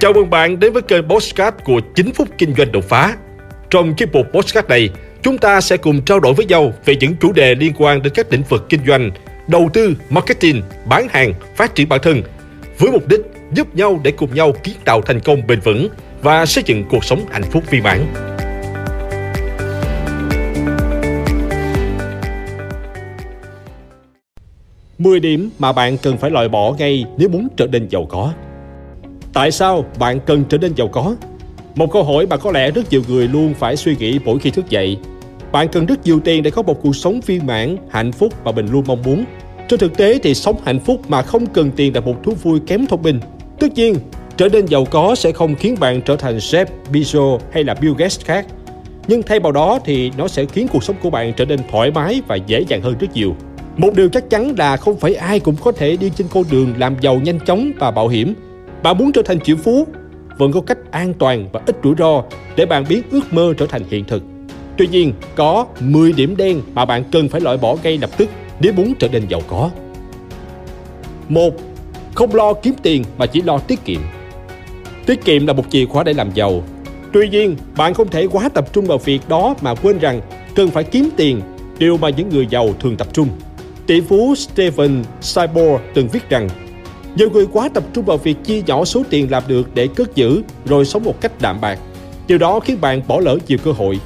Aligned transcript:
Chào 0.00 0.12
mừng 0.12 0.30
bạn 0.30 0.60
đến 0.60 0.72
với 0.72 0.82
kênh 0.82 1.08
Postcard 1.08 1.56
của 1.64 1.80
9 1.94 2.12
phút 2.12 2.28
kinh 2.38 2.54
doanh 2.54 2.72
đột 2.72 2.84
phá. 2.84 3.16
Trong 3.70 3.94
chiếc 3.94 4.12
mục 4.12 4.26
Postcard 4.32 4.68
này, 4.68 4.90
chúng 5.22 5.38
ta 5.38 5.60
sẽ 5.60 5.76
cùng 5.76 6.02
trao 6.02 6.20
đổi 6.20 6.34
với 6.34 6.46
nhau 6.46 6.72
về 6.84 6.96
những 7.00 7.16
chủ 7.20 7.32
đề 7.32 7.54
liên 7.54 7.72
quan 7.78 8.02
đến 8.02 8.12
các 8.16 8.32
lĩnh 8.32 8.42
vực 8.42 8.66
kinh 8.68 8.80
doanh, 8.86 9.10
đầu 9.48 9.70
tư, 9.72 9.94
marketing, 10.10 10.62
bán 10.84 11.08
hàng, 11.10 11.32
phát 11.56 11.74
triển 11.74 11.88
bản 11.88 12.00
thân, 12.02 12.22
với 12.78 12.90
mục 12.90 13.08
đích 13.08 13.20
giúp 13.52 13.76
nhau 13.76 14.00
để 14.02 14.10
cùng 14.10 14.34
nhau 14.34 14.52
kiến 14.62 14.74
tạo 14.84 15.02
thành 15.02 15.20
công 15.20 15.46
bền 15.46 15.60
vững 15.60 15.88
và 16.22 16.46
xây 16.46 16.64
dựng 16.66 16.84
cuộc 16.90 17.04
sống 17.04 17.24
hạnh 17.30 17.44
phúc 17.50 17.62
viên 17.70 17.82
mãn. 17.82 18.06
Mười 24.98 25.20
điểm 25.20 25.50
mà 25.58 25.72
bạn 25.72 25.98
cần 25.98 26.18
phải 26.18 26.30
loại 26.30 26.48
bỏ 26.48 26.74
ngay 26.78 27.04
nếu 27.18 27.28
muốn 27.28 27.48
trở 27.56 27.66
nên 27.66 27.88
giàu 27.88 28.06
có. 28.08 28.32
Tại 29.38 29.50
sao 29.50 29.84
bạn 29.98 30.20
cần 30.20 30.44
trở 30.48 30.58
nên 30.58 30.74
giàu 30.74 30.88
có? 30.88 31.16
Một 31.74 31.92
câu 31.92 32.04
hỏi 32.04 32.26
mà 32.26 32.36
có 32.36 32.52
lẽ 32.52 32.70
rất 32.70 32.90
nhiều 32.90 33.02
người 33.08 33.28
luôn 33.28 33.54
phải 33.54 33.76
suy 33.76 33.96
nghĩ 33.96 34.18
mỗi 34.24 34.38
khi 34.38 34.50
thức 34.50 34.70
dậy. 34.70 34.98
Bạn 35.52 35.68
cần 35.68 35.86
rất 35.86 36.06
nhiều 36.06 36.20
tiền 36.20 36.42
để 36.42 36.50
có 36.50 36.62
một 36.62 36.82
cuộc 36.82 36.96
sống 36.96 37.20
viên 37.26 37.46
mãn, 37.46 37.76
hạnh 37.90 38.12
phúc 38.12 38.32
mà 38.44 38.52
mình 38.52 38.68
luôn 38.72 38.84
mong 38.86 39.02
muốn. 39.02 39.24
Trên 39.68 39.80
thực 39.80 39.96
tế 39.96 40.18
thì 40.22 40.34
sống 40.34 40.56
hạnh 40.64 40.80
phúc 40.80 41.00
mà 41.08 41.22
không 41.22 41.46
cần 41.46 41.70
tiền 41.76 41.94
là 41.94 42.00
một 42.00 42.14
thú 42.24 42.32
vui 42.42 42.60
kém 42.66 42.86
thông 42.86 43.02
minh. 43.02 43.20
Tất 43.58 43.74
nhiên, 43.74 43.94
trở 44.36 44.48
nên 44.48 44.66
giàu 44.66 44.84
có 44.84 45.14
sẽ 45.14 45.32
không 45.32 45.54
khiến 45.54 45.76
bạn 45.80 46.02
trở 46.02 46.16
thành 46.16 46.38
Jeff 46.38 46.66
Bezos 46.92 47.38
hay 47.52 47.64
là 47.64 47.74
Bill 47.74 47.94
Gates 47.98 48.20
khác. 48.24 48.46
Nhưng 49.08 49.22
thay 49.22 49.40
vào 49.40 49.52
đó 49.52 49.78
thì 49.84 50.10
nó 50.16 50.28
sẽ 50.28 50.44
khiến 50.44 50.66
cuộc 50.72 50.84
sống 50.84 50.96
của 51.02 51.10
bạn 51.10 51.32
trở 51.32 51.44
nên 51.44 51.60
thoải 51.70 51.90
mái 51.90 52.22
và 52.28 52.36
dễ 52.36 52.64
dàng 52.68 52.82
hơn 52.82 52.94
rất 53.00 53.08
nhiều. 53.14 53.36
Một 53.76 53.94
điều 53.94 54.08
chắc 54.08 54.30
chắn 54.30 54.54
là 54.58 54.76
không 54.76 54.96
phải 54.96 55.14
ai 55.14 55.40
cũng 55.40 55.56
có 55.60 55.72
thể 55.72 55.96
đi 55.96 56.10
trên 56.16 56.26
con 56.30 56.44
đường 56.50 56.74
làm 56.78 56.96
giàu 57.00 57.16
nhanh 57.16 57.40
chóng 57.40 57.72
và 57.78 57.90
bảo 57.90 58.08
hiểm 58.08 58.34
bạn 58.82 58.98
muốn 58.98 59.12
trở 59.12 59.22
thành 59.22 59.40
triệu 59.40 59.56
phú, 59.56 59.86
vẫn 60.38 60.52
có 60.52 60.60
cách 60.60 60.78
an 60.90 61.14
toàn 61.14 61.48
và 61.52 61.60
ít 61.66 61.76
rủi 61.84 61.94
ro 61.98 62.22
để 62.56 62.66
bạn 62.66 62.84
biến 62.88 63.02
ước 63.10 63.32
mơ 63.32 63.54
trở 63.58 63.66
thành 63.66 63.82
hiện 63.90 64.04
thực. 64.04 64.22
Tuy 64.76 64.86
nhiên, 64.86 65.12
có 65.36 65.66
10 65.80 66.12
điểm 66.12 66.36
đen 66.36 66.62
mà 66.74 66.84
bạn 66.84 67.04
cần 67.12 67.28
phải 67.28 67.40
loại 67.40 67.56
bỏ 67.56 67.76
ngay 67.82 67.98
lập 67.98 68.10
tức 68.16 68.28
nếu 68.60 68.72
muốn 68.72 68.94
trở 68.98 69.08
nên 69.08 69.22
giàu 69.28 69.40
có. 69.48 69.70
Một, 71.28 71.54
Không 72.14 72.34
lo 72.34 72.52
kiếm 72.52 72.74
tiền 72.82 73.04
mà 73.18 73.26
chỉ 73.26 73.42
lo 73.42 73.58
tiết 73.58 73.84
kiệm. 73.84 74.00
Tiết 75.06 75.24
kiệm 75.24 75.46
là 75.46 75.52
một 75.52 75.64
chìa 75.70 75.84
khóa 75.84 76.04
để 76.04 76.12
làm 76.12 76.30
giàu. 76.34 76.62
Tuy 77.12 77.28
nhiên, 77.28 77.56
bạn 77.76 77.94
không 77.94 78.08
thể 78.08 78.26
quá 78.26 78.48
tập 78.48 78.72
trung 78.72 78.86
vào 78.86 78.98
việc 78.98 79.28
đó 79.28 79.54
mà 79.60 79.74
quên 79.74 79.98
rằng 79.98 80.20
cần 80.54 80.70
phải 80.70 80.84
kiếm 80.84 81.08
tiền, 81.16 81.40
điều 81.78 81.96
mà 81.96 82.08
những 82.08 82.28
người 82.28 82.46
giàu 82.50 82.68
thường 82.80 82.96
tập 82.96 83.06
trung. 83.12 83.28
Tỷ 83.86 84.00
phú 84.00 84.34
Stephen 84.34 85.02
Cyborg 85.34 85.82
từng 85.94 86.08
viết 86.08 86.30
rằng 86.30 86.48
nhiều 87.18 87.30
người 87.30 87.46
quá 87.52 87.68
tập 87.68 87.84
trung 87.92 88.04
vào 88.04 88.16
việc 88.16 88.44
chia 88.44 88.62
nhỏ 88.66 88.84
số 88.84 89.02
tiền 89.10 89.30
làm 89.30 89.42
được 89.46 89.74
để 89.74 89.88
cất 89.96 90.14
giữ 90.14 90.42
rồi 90.64 90.84
sống 90.84 91.04
một 91.04 91.20
cách 91.20 91.32
đạm 91.40 91.60
bạc. 91.60 91.78
Điều 92.26 92.38
đó 92.38 92.60
khiến 92.60 92.80
bạn 92.80 93.02
bỏ 93.08 93.20
lỡ 93.20 93.38
nhiều 93.46 93.58
cơ 93.64 93.72
hội. 93.72 94.00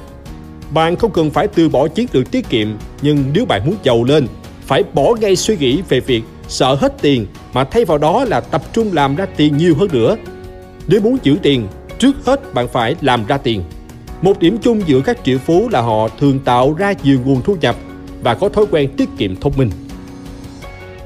Bạn 0.73 0.95
không 0.95 1.11
cần 1.11 1.29
phải 1.29 1.47
từ 1.47 1.69
bỏ 1.69 1.87
chiến 1.87 2.07
lược 2.13 2.31
tiết 2.31 2.49
kiệm, 2.49 2.67
nhưng 3.01 3.23
nếu 3.33 3.45
bạn 3.45 3.61
muốn 3.65 3.75
giàu 3.83 4.03
lên, 4.03 4.27
phải 4.61 4.83
bỏ 4.93 5.15
ngay 5.21 5.35
suy 5.35 5.57
nghĩ 5.57 5.81
về 5.89 5.99
việc 5.99 6.23
sợ 6.47 6.75
hết 6.75 6.93
tiền 7.01 7.25
mà 7.53 7.63
thay 7.63 7.85
vào 7.85 7.97
đó 7.97 8.25
là 8.25 8.39
tập 8.39 8.61
trung 8.73 8.93
làm 8.93 9.15
ra 9.15 9.25
tiền 9.25 9.57
nhiều 9.57 9.75
hơn 9.79 9.89
nữa. 9.93 10.15
Nếu 10.87 11.01
muốn 11.01 11.17
giữ 11.23 11.37
tiền, 11.41 11.67
trước 11.99 12.15
hết 12.25 12.53
bạn 12.53 12.67
phải 12.67 12.95
làm 13.01 13.25
ra 13.25 13.37
tiền. 13.37 13.63
Một 14.21 14.39
điểm 14.39 14.57
chung 14.61 14.81
giữa 14.85 15.01
các 15.01 15.17
triệu 15.23 15.37
phú 15.37 15.69
là 15.69 15.81
họ 15.81 16.07
thường 16.19 16.39
tạo 16.39 16.73
ra 16.73 16.93
nhiều 17.03 17.19
nguồn 17.25 17.41
thu 17.41 17.55
nhập 17.61 17.75
và 18.23 18.35
có 18.35 18.49
thói 18.49 18.65
quen 18.71 18.89
tiết 18.97 19.09
kiệm 19.17 19.35
thông 19.35 19.53
minh. 19.57 19.69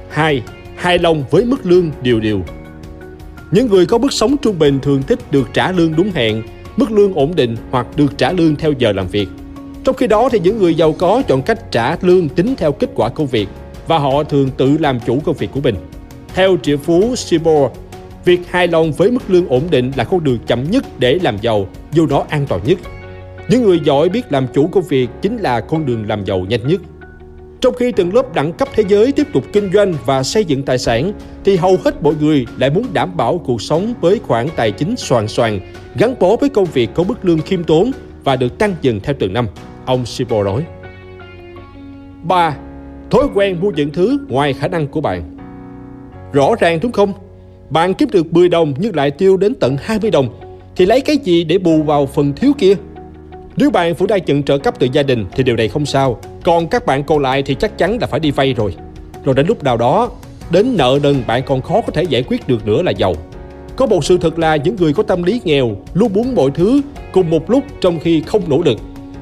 2 0.10 0.42
hài 0.78 1.00
lòng 1.00 1.24
với 1.32 1.46
mức 1.46 1.66
lương 1.66 1.92
điều 2.02 2.20
điều. 2.20 2.42
Những 3.52 3.68
người 3.68 3.86
có 3.86 3.98
mức 3.98 4.14
sống 4.14 4.36
trung 4.42 4.60
bình 4.60 4.80
thường 4.80 5.04
thích 5.08 5.20
được 5.32 5.50
trả 5.54 5.72
lương 5.72 5.96
đúng 5.96 6.12
hẹn, 6.12 6.44
mức 6.78 6.92
lương 6.92 7.14
ổn 7.14 7.36
định 7.36 7.56
hoặc 7.72 7.88
được 7.96 8.18
trả 8.18 8.32
lương 8.32 8.56
theo 8.56 8.74
giờ 8.80 8.92
làm 8.92 9.08
việc. 9.08 9.30
Trong 9.84 9.96
khi 9.96 10.08
đó 10.08 10.30
thì 10.32 10.40
những 10.40 10.58
người 10.58 10.76
giàu 10.76 10.94
có 10.94 11.22
chọn 11.28 11.42
cách 11.42 11.72
trả 11.72 11.96
lương 12.02 12.30
tính 12.30 12.56
theo 12.58 12.72
kết 12.72 12.90
quả 12.96 13.10
công 13.10 13.28
việc 13.28 13.48
và 13.88 13.98
họ 13.98 14.24
thường 14.24 14.50
tự 14.58 14.78
làm 14.78 15.00
chủ 15.00 15.20
công 15.26 15.36
việc 15.36 15.52
của 15.52 15.62
mình. 15.62 15.76
Theo 16.34 16.58
triệu 16.64 16.78
phú 16.78 17.16
Seymour, 17.16 17.72
việc 18.26 18.40
hài 18.50 18.68
lòng 18.68 18.92
với 18.92 19.12
mức 19.12 19.24
lương 19.28 19.48
ổn 19.48 19.64
định 19.70 19.92
là 19.96 20.04
con 20.04 20.24
đường 20.24 20.40
chậm 20.48 20.72
nhất 20.72 20.86
để 21.00 21.20
làm 21.22 21.38
giàu, 21.42 21.68
dù 21.92 22.08
nó 22.08 22.24
an 22.30 22.46
toàn 22.50 22.62
nhất. 22.66 22.78
Những 23.50 23.64
người 23.64 23.80
giỏi 23.84 24.10
biết 24.10 24.32
làm 24.32 24.48
chủ 24.54 24.68
công 24.68 24.84
việc 24.84 25.10
chính 25.22 25.38
là 25.38 25.62
con 25.62 25.86
đường 25.86 26.08
làm 26.08 26.26
giàu 26.26 26.40
nhanh 26.50 26.68
nhất. 26.68 26.82
Trong 27.62 27.74
khi 27.74 27.92
từng 27.92 28.14
lớp 28.14 28.34
đẳng 28.34 28.54
cấp 28.54 28.68
thế 28.76 28.84
giới 28.88 29.12
tiếp 29.12 29.28
tục 29.34 29.44
kinh 29.54 29.72
doanh 29.74 29.94
và 30.06 30.24
xây 30.24 30.46
dựng 30.46 30.64
tài 30.64 30.78
sản, 30.78 31.14
thì 31.44 31.56
hầu 31.56 31.78
hết 31.84 32.04
mọi 32.04 32.14
người 32.22 32.46
lại 32.58 32.70
muốn 32.70 32.86
đảm 32.94 33.18
bảo 33.18 33.38
cuộc 33.38 33.62
sống 33.62 33.94
với 34.02 34.20
khoản 34.20 34.48
tài 34.56 34.72
chính 34.72 34.96
soàn 34.98 35.28
soàn, 35.28 35.60
gắn 35.96 36.16
bó 36.20 36.36
với 36.36 36.50
công 36.50 36.66
việc 36.66 36.90
có 36.96 37.04
mức 37.04 37.26
lương 37.26 37.42
khiêm 37.42 37.64
tốn 37.64 37.92
và 38.24 38.36
được 38.36 38.58
tăng 38.58 38.76
dần 38.82 39.00
theo 39.00 39.16
từng 39.20 39.34
năm, 39.34 39.48
ông 39.86 40.06
Sibo 40.06 40.44
nói. 40.44 40.66
3. 42.24 42.58
Thói 43.10 43.24
quen 43.34 43.58
mua 43.62 43.72
những 43.72 43.90
thứ 43.90 44.18
ngoài 44.30 44.54
khả 44.54 44.68
năng 44.68 44.88
của 44.88 45.02
bạn 45.02 45.38
Rõ 46.34 46.56
ràng 46.60 46.80
đúng 46.82 46.92
không? 46.92 47.14
Bạn 47.70 47.94
kiếm 47.94 48.10
được 48.12 48.34
10 48.34 48.50
đồng 48.50 48.74
nhưng 48.78 48.96
lại 48.96 49.12
tiêu 49.12 49.38
đến 49.38 49.56
tận 49.56 49.78
20 49.82 50.12
đồng 50.12 50.40
thì 50.76 50.86
lấy 50.86 51.02
cái 51.02 51.18
gì 51.18 51.44
để 51.44 51.58
bù 51.58 51.84
vào 51.84 52.06
phần 52.06 52.34
thiếu 52.34 52.52
kia? 52.58 52.74
Nếu 53.58 53.72
bạn 53.72 53.94
vẫn 53.94 54.08
đang 54.08 54.26
nhận 54.26 54.44
trợ 54.44 54.58
cấp 54.58 54.74
từ 54.80 54.88
gia 54.92 55.04
đình 55.04 55.26
thì 55.32 55.44
điều 55.44 55.56
này 55.56 55.68
không 55.68 55.86
sao. 55.86 56.20
Còn 56.48 56.68
các 56.68 56.86
bạn 56.86 57.04
còn 57.04 57.20
lại 57.20 57.44
thì 57.44 57.56
chắc 57.56 57.78
chắn 57.78 57.98
là 58.02 58.08
phải 58.08 58.20
đi 58.20 58.32
vay 58.32 58.54
rồi. 58.54 58.76
Rồi 59.26 59.36
đến 59.36 59.48
lúc 59.48 59.64
nào 59.64 59.78
đó, 59.78 60.10
đến 60.52 60.78
nợ 60.78 61.00
nần 61.04 61.24
bạn 61.28 61.44
còn 61.46 61.62
khó 61.62 61.82
có 61.82 61.92
thể 61.94 62.04
giải 62.04 62.24
quyết 62.24 62.48
được 62.48 62.68
nữa 62.68 62.82
là 62.82 62.92
giàu. 62.92 63.14
Có 63.76 63.86
một 63.86 64.06
sự 64.06 64.18
thật 64.18 64.40
là 64.40 64.56
những 64.56 64.76
người 64.76 64.94
có 64.94 65.04
tâm 65.04 65.24
lý 65.24 65.42
nghèo 65.44 65.78
luôn 65.94 66.14
muốn 66.14 66.36
mọi 66.36 66.52
thứ 66.52 66.82
cùng 67.12 67.30
một 67.30 67.50
lúc 67.50 67.64
trong 67.82 68.00
khi 68.00 68.22
không 68.22 68.42
nỗ 68.48 68.62
lực. 68.62 68.78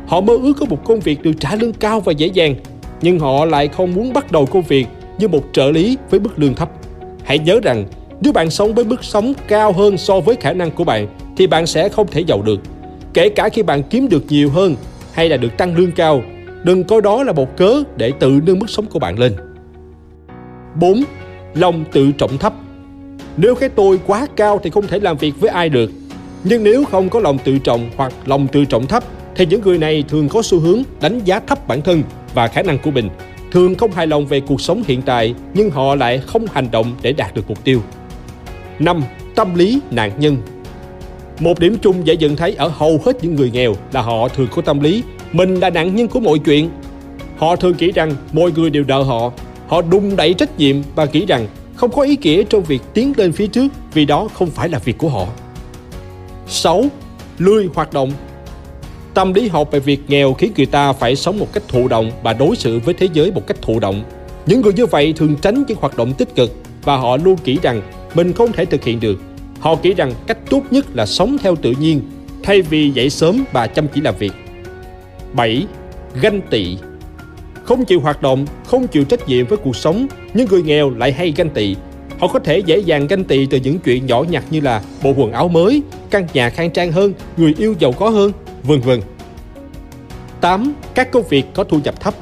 Họ 0.08 0.22
mơ 0.22 0.38
ước 0.44 0.54
có 0.60 0.66
một 0.66 0.86
công 0.86 1.00
việc 1.00 1.24
được 1.24 1.32
trả 1.40 1.56
lương 1.56 1.74
cao 1.74 2.00
và 2.00 2.12
dễ 2.12 2.28
dàng, 2.28 2.56
nhưng 3.02 3.20
họ 3.20 3.46
lại 3.46 3.68
không 3.68 3.94
muốn 3.94 4.14
bắt 4.14 4.32
đầu 4.32 4.46
công 4.46 4.64
việc 4.64 4.88
như 5.18 5.28
một 5.28 5.44
trợ 5.52 5.72
lý 5.72 5.98
với 6.10 6.20
mức 6.20 6.40
lương 6.40 6.54
thấp. 6.54 6.70
Hãy 7.24 7.40
nhớ 7.40 7.60
rằng, 7.64 7.86
nếu 8.22 8.34
bạn 8.34 8.50
sống 8.50 8.74
với 8.74 8.86
mức 8.86 9.04
sống 9.04 9.34
cao 9.48 9.74
hơn 9.74 9.98
so 9.98 10.20
với 10.20 10.36
khả 10.36 10.54
năng 10.54 10.72
của 10.72 10.84
bạn 10.84 11.08
thì 11.38 11.48
bạn 11.48 11.68
sẽ 11.68 11.90
không 11.90 12.08
thể 12.08 12.22
giàu 12.22 12.42
được 12.42 12.60
Kể 13.14 13.30
cả 13.30 13.50
khi 13.50 13.64
bạn 13.64 13.84
kiếm 13.84 14.10
được 14.10 14.24
nhiều 14.30 14.50
hơn 14.50 14.76
hay 15.14 15.30
là 15.30 15.38
được 15.38 15.58
tăng 15.58 15.76
lương 15.78 15.92
cao, 15.92 16.22
đừng 16.66 16.84
coi 16.84 17.02
đó 17.02 17.24
là 17.24 17.34
một 17.34 17.58
cớ 17.58 17.84
để 17.98 18.12
tự 18.20 18.40
nâng 18.46 18.60
mức 18.60 18.70
sống 18.70 18.86
của 18.86 19.00
bạn 19.00 19.20
lên. 19.20 19.34
4. 20.80 21.04
Lòng 21.54 21.84
tự 21.92 22.12
trọng 22.12 22.38
thấp 22.38 22.54
Nếu 23.38 23.56
cái 23.56 23.70
tôi 23.70 24.00
quá 24.08 24.28
cao 24.36 24.60
thì 24.64 24.70
không 24.70 24.88
thể 24.88 25.00
làm 25.00 25.18
việc 25.18 25.40
với 25.40 25.50
ai 25.50 25.70
được. 25.70 25.92
Nhưng 26.44 26.64
nếu 26.64 26.86
không 26.86 27.10
có 27.10 27.20
lòng 27.20 27.38
tự 27.44 27.58
trọng 27.58 27.90
hoặc 27.96 28.14
lòng 28.26 28.48
tự 28.48 28.66
trọng 28.66 28.86
thấp 28.86 29.04
thì 29.36 29.46
những 29.46 29.62
người 29.62 29.78
này 29.78 30.04
thường 30.08 30.30
có 30.30 30.42
xu 30.42 30.60
hướng 30.60 30.84
đánh 31.02 31.20
giá 31.20 31.40
thấp 31.40 31.68
bản 31.68 31.82
thân 31.82 32.04
và 32.34 32.48
khả 32.48 32.62
năng 32.62 32.80
của 32.80 32.92
mình, 32.92 33.10
thường 33.52 33.76
không 33.76 33.92
hài 33.92 34.08
lòng 34.08 34.26
về 34.26 34.40
cuộc 34.40 34.62
sống 34.62 34.84
hiện 34.88 35.02
tại 35.02 35.36
nhưng 35.54 35.70
họ 35.70 35.96
lại 35.96 36.18
không 36.18 36.46
hành 36.54 36.68
động 36.72 36.96
để 37.02 37.14
đạt 37.14 37.36
được 37.36 37.44
mục 37.48 37.64
tiêu. 37.64 37.82
5. 38.80 39.04
Tâm 39.36 39.56
lý 39.56 39.80
nạn 39.92 40.12
nhân 40.18 40.38
một 41.40 41.60
điểm 41.60 41.78
chung 41.82 42.08
dễ 42.08 42.18
nhận 42.18 42.36
thấy 42.36 42.56
ở 42.56 42.68
hầu 42.68 43.02
hết 43.06 43.24
những 43.24 43.36
người 43.36 43.52
nghèo 43.52 43.76
là 43.92 44.02
họ 44.02 44.28
thường 44.28 44.48
có 44.56 44.62
tâm 44.62 44.80
lý 44.80 45.04
mình 45.36 45.56
là 45.56 45.70
nạn 45.70 45.96
nhân 45.96 46.08
của 46.08 46.20
mọi 46.20 46.40
chuyện. 46.40 46.70
Họ 47.38 47.56
thường 47.56 47.74
nghĩ 47.80 47.92
rằng 47.92 48.12
mọi 48.34 48.52
người 48.52 48.70
đều 48.70 48.84
đợi 48.84 49.04
họ. 49.04 49.32
Họ 49.68 49.82
đung 49.82 50.16
đẩy 50.16 50.34
trách 50.34 50.60
nhiệm 50.60 50.76
và 50.96 51.06
nghĩ 51.06 51.26
rằng 51.26 51.48
không 51.76 51.92
có 51.92 52.02
ý 52.02 52.18
nghĩa 52.22 52.44
trong 52.44 52.64
việc 52.64 52.82
tiến 52.94 53.14
lên 53.18 53.32
phía 53.32 53.48
trước 53.48 53.68
vì 53.94 54.06
đó 54.06 54.28
không 54.34 54.50
phải 54.50 54.70
là 54.70 54.80
việc 54.80 54.98
của 54.98 55.10
họ. 55.10 55.28
6. 56.48 56.86
Lười 57.38 57.70
hoạt 57.74 57.94
động 57.94 58.12
Tâm 59.14 59.34
lý 59.34 59.48
học 59.48 59.72
về 59.72 59.80
việc 59.80 60.00
nghèo 60.08 60.34
khiến 60.34 60.52
người 60.58 60.66
ta 60.66 60.94
phải 60.94 61.16
sống 61.16 61.40
một 61.40 61.54
cách 61.54 61.64
thụ 61.68 61.88
động 61.88 62.12
và 62.24 62.34
đối 62.34 62.56
xử 62.56 62.80
với 62.80 62.94
thế 62.94 63.08
giới 63.14 63.32
một 63.32 63.48
cách 63.48 63.58
thụ 63.62 63.80
động. 63.80 64.04
Những 64.46 64.62
người 64.62 64.74
như 64.74 64.86
vậy 64.86 65.14
thường 65.14 65.36
tránh 65.42 65.64
những 65.68 65.78
hoạt 65.82 65.98
động 65.98 66.14
tích 66.14 66.36
cực 66.36 66.52
và 66.84 66.98
họ 66.98 67.18
luôn 67.18 67.36
nghĩ 67.46 67.58
rằng 67.62 67.82
mình 68.14 68.34
không 68.34 68.52
thể 68.52 68.66
thực 68.66 68.84
hiện 68.84 69.00
được 69.00 69.20
Họ 69.60 69.76
nghĩ 69.84 69.94
rằng 69.94 70.14
cách 70.28 70.38
tốt 70.50 70.62
nhất 70.72 70.86
là 70.94 71.06
sống 71.06 71.38
theo 71.38 71.56
tự 71.56 71.74
nhiên, 71.80 72.02
thay 72.44 72.62
vì 72.62 72.90
dậy 72.90 73.10
sớm 73.10 73.44
và 73.52 73.68
chăm 73.68 73.88
chỉ 73.88 74.02
làm 74.02 74.16
việc. 74.20 74.32
7. 75.36 75.66
Ganh 76.22 76.42
tị 76.50 76.78
Không 77.64 77.86
chịu 77.86 78.00
hoạt 78.00 78.22
động, 78.22 78.46
không 78.66 78.88
chịu 78.88 79.04
trách 79.04 79.28
nhiệm 79.28 79.46
với 79.46 79.58
cuộc 79.58 79.76
sống, 79.76 80.08
nhưng 80.34 80.48
người 80.50 80.64
nghèo 80.64 80.90
lại 80.90 81.12
hay 81.12 81.34
ganh 81.38 81.50
tị. 81.50 81.76
Họ 82.20 82.28
có 82.28 82.40
thể 82.40 82.60
dễ 82.60 82.78
dàng 82.78 83.08
ganh 83.08 83.24
tị 83.24 83.46
từ 83.46 83.58
những 83.58 83.80
chuyện 83.80 84.06
nhỏ 84.06 84.24
nhặt 84.30 84.44
như 84.50 84.60
là 84.62 84.82
bộ 85.04 85.14
quần 85.18 85.32
áo 85.32 85.48
mới, 85.48 85.82
căn 86.10 86.28
nhà 86.34 86.50
khang 86.50 86.72
trang 86.72 86.92
hơn, 86.92 87.14
người 87.38 87.54
yêu 87.58 87.76
giàu 87.80 87.92
có 87.92 88.10
hơn, 88.10 88.32
vân 88.64 88.80
vân. 88.80 89.00
8. 90.42 90.74
Các 90.94 91.12
công 91.12 91.28
việc 91.28 91.46
có 91.54 91.64
thu 91.64 91.80
nhập 91.84 92.02
thấp 92.02 92.14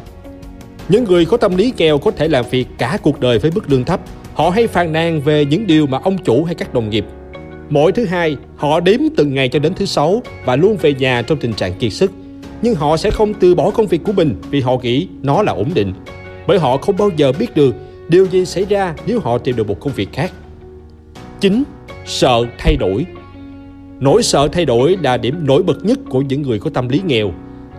Những 0.89 1.03
người 1.03 1.25
có 1.25 1.37
tâm 1.37 1.55
lý 1.55 1.73
nghèo 1.77 1.97
có 1.97 2.11
thể 2.11 2.27
làm 2.27 2.45
việc 2.51 2.67
cả 2.77 2.97
cuộc 3.01 3.19
đời 3.19 3.39
với 3.39 3.51
mức 3.55 3.71
lương 3.71 3.83
thấp. 3.83 3.99
Họ 4.33 4.49
hay 4.49 4.67
phàn 4.67 4.93
nàn 4.93 5.21
về 5.21 5.45
những 5.45 5.67
điều 5.67 5.87
mà 5.87 5.99
ông 6.03 6.17
chủ 6.17 6.43
hay 6.43 6.55
các 6.55 6.73
đồng 6.73 6.89
nghiệp 6.89 7.05
Mỗi 7.69 7.91
thứ 7.91 8.05
hai, 8.05 8.37
họ 8.57 8.79
đếm 8.79 8.99
từng 9.17 9.33
ngày 9.33 9.49
cho 9.49 9.59
đến 9.59 9.73
thứ 9.73 9.85
sáu 9.85 10.21
và 10.45 10.55
luôn 10.55 10.77
về 10.77 10.93
nhà 10.93 11.21
trong 11.21 11.37
tình 11.37 11.53
trạng 11.53 11.73
kiệt 11.73 11.93
sức. 11.93 12.11
Nhưng 12.63 12.75
họ 12.75 12.97
sẽ 12.97 13.11
không 13.11 13.33
từ 13.33 13.55
bỏ 13.55 13.69
công 13.69 13.87
việc 13.87 14.03
của 14.03 14.11
mình 14.11 14.35
vì 14.51 14.61
họ 14.61 14.77
nghĩ 14.81 15.07
nó 15.21 15.41
là 15.43 15.51
ổn 15.51 15.71
định. 15.73 15.93
Bởi 16.47 16.59
họ 16.59 16.77
không 16.77 16.97
bao 16.97 17.09
giờ 17.17 17.31
biết 17.39 17.55
được 17.55 17.75
điều 18.07 18.25
gì 18.25 18.45
xảy 18.45 18.65
ra 18.65 18.95
nếu 19.07 19.19
họ 19.19 19.37
tìm 19.37 19.55
được 19.55 19.67
một 19.67 19.79
công 19.79 19.93
việc 19.93 20.13
khác. 20.13 20.31
9. 21.39 21.63
Sợ 22.05 22.45
thay 22.57 22.75
đổi 22.75 23.05
Nỗi 23.99 24.23
sợ 24.23 24.47
thay 24.47 24.65
đổi 24.65 24.97
là 25.01 25.17
điểm 25.17 25.47
nổi 25.47 25.63
bật 25.63 25.85
nhất 25.85 25.99
của 26.09 26.21
những 26.21 26.41
người 26.41 26.59
có 26.59 26.69
tâm 26.69 26.89
lý 26.89 27.01
nghèo, 27.05 27.31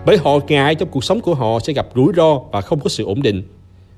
bởi 0.06 0.16
họ 0.16 0.38
ngại 0.48 0.74
trong 0.74 0.88
cuộc 0.88 1.04
sống 1.04 1.20
của 1.20 1.34
họ 1.34 1.58
sẽ 1.60 1.72
gặp 1.72 1.86
rủi 1.94 2.12
ro 2.16 2.40
và 2.52 2.60
không 2.60 2.80
có 2.80 2.88
sự 2.88 3.04
ổn 3.04 3.22
định. 3.22 3.42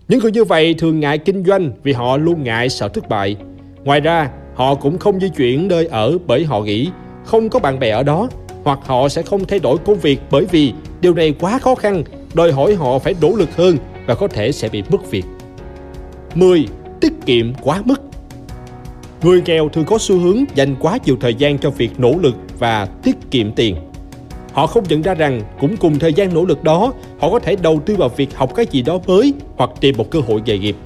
Những 0.09 0.21
người 0.21 0.33
như 0.33 0.45
vậy 0.45 0.75
thường 0.75 1.01
ngại 1.01 1.19
kinh 1.19 1.45
doanh 1.45 1.73
vì 1.83 1.93
họ 1.93 2.17
luôn 2.17 2.43
ngại 2.43 2.69
sợ 2.69 2.89
thất 2.89 3.09
bại. 3.09 3.37
Ngoài 3.85 4.01
ra, 4.01 4.31
họ 4.55 4.75
cũng 4.75 4.99
không 4.99 5.21
di 5.21 5.29
chuyển 5.29 5.69
nơi 5.69 5.87
ở 5.87 6.19
bởi 6.27 6.45
họ 6.45 6.61
nghĩ 6.61 6.91
không 7.25 7.49
có 7.49 7.59
bạn 7.59 7.79
bè 7.79 7.91
ở 7.91 8.03
đó 8.03 8.29
hoặc 8.67 8.79
họ 8.87 9.09
sẽ 9.09 9.23
không 9.23 9.45
thay 9.45 9.59
đổi 9.59 9.79
công 9.79 9.99
việc 9.99 10.21
bởi 10.31 10.45
vì 10.45 10.73
điều 11.01 11.15
này 11.15 11.35
quá 11.41 11.59
khó 11.59 11.75
khăn, 11.75 12.05
đòi 12.35 12.53
hỏi 12.53 12.75
họ 12.75 12.99
phải 12.99 13.15
nỗ 13.21 13.29
lực 13.37 13.57
hơn 13.57 13.77
và 14.07 14.15
có 14.15 14.29
thể 14.29 14.53
sẽ 14.53 14.69
bị 14.69 14.83
mất 14.91 15.11
việc. 15.11 15.25
10. 16.35 16.67
Tiết 17.01 17.13
kiệm 17.27 17.55
quá 17.55 17.83
mức 17.85 18.01
Người 19.23 19.43
nghèo 19.47 19.69
thường 19.69 19.85
có 19.85 19.99
xu 19.99 20.19
hướng 20.19 20.45
dành 20.55 20.77
quá 20.81 20.99
nhiều 21.05 21.17
thời 21.21 21.35
gian 21.35 21.59
cho 21.59 21.71
việc 21.71 22.01
nỗ 22.01 22.15
lực 22.23 22.35
và 22.59 22.87
tiết 23.03 23.17
kiệm 23.31 23.53
tiền. 23.53 23.77
Họ 24.53 24.67
không 24.67 24.85
nhận 24.89 25.03
ra 25.03 25.15
rằng 25.15 25.41
cũng 25.61 25.77
cùng 25.77 25.99
thời 25.99 26.13
gian 26.13 26.35
nỗ 26.35 26.45
lực 26.45 26.65
đó, 26.65 26.93
họ 27.19 27.31
có 27.31 27.39
thể 27.39 27.57
đầu 27.63 27.81
tư 27.87 27.97
vào 27.97 28.09
việc 28.09 28.35
học 28.35 28.55
cái 28.55 28.67
gì 28.71 28.83
đó 28.83 28.99
mới 29.07 29.33
hoặc 29.57 29.71
tìm 29.81 29.95
một 29.99 30.11
cơ 30.11 30.21
hội 30.21 30.43
nghề 30.47 30.59
nghiệp. 30.59 30.77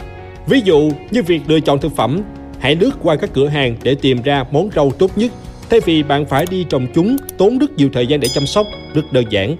Ví 0.46 0.60
dụ 0.64 0.90
như 1.10 1.22
việc 1.22 1.40
lựa 1.46 1.60
chọn 1.60 1.80
thực 1.80 1.96
phẩm, 1.96 2.20
hãy 2.58 2.76
lướt 2.76 2.90
qua 3.02 3.16
các 3.16 3.30
cửa 3.32 3.48
hàng 3.48 3.76
để 3.82 3.94
tìm 3.94 4.22
ra 4.22 4.44
món 4.50 4.68
rau 4.74 4.90
tốt 4.90 5.10
nhất 5.16 5.32
thay 5.70 5.80
vì 5.80 6.02
bạn 6.02 6.26
phải 6.26 6.46
đi 6.50 6.66
trồng 6.70 6.86
chúng, 6.94 7.16
tốn 7.38 7.58
rất 7.58 7.70
nhiều 7.76 7.88
thời 7.92 8.06
gian 8.06 8.20
để 8.20 8.28
chăm 8.34 8.46
sóc, 8.46 8.66
rất 8.94 9.12
đơn 9.12 9.24
giản. 9.30 9.56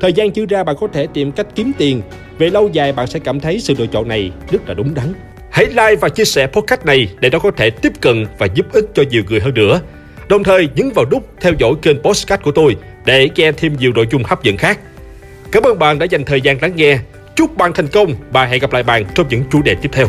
Thời 0.00 0.12
gian 0.12 0.30
chưa 0.30 0.46
ra 0.46 0.64
bạn 0.64 0.76
có 0.80 0.88
thể 0.92 1.06
tìm 1.14 1.32
cách 1.32 1.46
kiếm 1.54 1.72
tiền. 1.78 2.02
Về 2.38 2.50
lâu 2.50 2.68
dài 2.72 2.92
bạn 2.92 3.06
sẽ 3.06 3.18
cảm 3.18 3.40
thấy 3.40 3.60
sự 3.60 3.74
lựa 3.78 3.86
chọn 3.86 4.08
này 4.08 4.30
rất 4.50 4.68
là 4.68 4.74
đúng 4.74 4.94
đắn. 4.94 5.12
Hãy 5.50 5.66
like 5.66 5.96
và 5.96 6.08
chia 6.08 6.24
sẻ 6.24 6.46
podcast 6.46 6.84
này 6.84 7.08
để 7.20 7.30
nó 7.30 7.38
có 7.38 7.50
thể 7.50 7.70
tiếp 7.70 7.92
cận 8.00 8.26
và 8.38 8.46
giúp 8.54 8.66
ích 8.72 8.84
cho 8.94 9.02
nhiều 9.10 9.22
người 9.28 9.40
hơn 9.40 9.54
nữa. 9.54 9.80
Đồng 10.28 10.44
thời 10.44 10.68
nhấn 10.74 10.90
vào 10.90 11.04
nút 11.10 11.28
theo 11.40 11.52
dõi 11.58 11.74
kênh 11.82 12.02
podcast 12.02 12.42
của 12.42 12.50
tôi 12.50 12.76
để 13.04 13.28
nghe 13.36 13.52
thêm 13.52 13.76
nhiều 13.76 13.92
nội 13.92 14.06
dung 14.10 14.22
hấp 14.24 14.42
dẫn 14.42 14.56
khác. 14.56 14.78
Cảm 15.52 15.62
ơn 15.62 15.78
bạn 15.78 15.98
đã 15.98 16.06
dành 16.06 16.24
thời 16.24 16.40
gian 16.40 16.58
lắng 16.62 16.72
nghe. 16.76 16.98
Chúc 17.36 17.56
bạn 17.56 17.72
thành 17.72 17.88
công 17.88 18.14
và 18.32 18.46
hẹn 18.46 18.60
gặp 18.60 18.72
lại 18.72 18.82
bạn 18.82 19.04
trong 19.14 19.28
những 19.28 19.44
chủ 19.50 19.62
đề 19.62 19.74
tiếp 19.74 19.88
theo. 19.92 20.06